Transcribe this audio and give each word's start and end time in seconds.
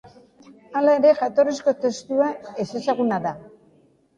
Hala 0.79 0.95
ere, 0.99 1.11
jatorrizko 1.19 1.75
testua 1.83 2.31
ezezaguna 2.65 3.21
da. 3.29 3.37